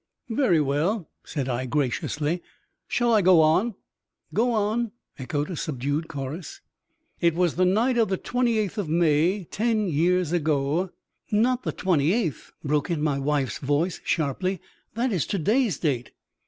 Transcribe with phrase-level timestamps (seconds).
[0.31, 2.41] "Very well," said I, graciously;
[2.87, 3.75] "shall I go on?"
[4.33, 6.59] "Go on," echoed a subdued chorus.
[7.19, 10.89] "It was the night of the twenty eighth of May, ten years ago"
[11.31, 14.59] "Not the twenty eighth," broke in my wife's voice, sharply;
[14.95, 16.09] "that is to day's date."